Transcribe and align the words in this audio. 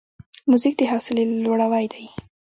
موزیک 0.49 0.73
د 0.77 0.81
حوصله 0.91 1.21
لوړاوی 1.43 1.85
دی. 1.93 2.05